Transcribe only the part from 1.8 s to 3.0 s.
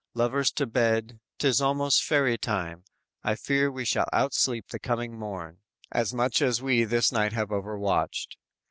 fairy time,